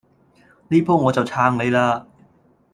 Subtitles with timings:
[0.69, 2.05] 呢鋪我就撐你嘞